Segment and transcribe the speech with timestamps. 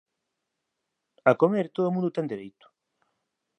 [1.29, 2.65] A comer todo o mundo ten dereito.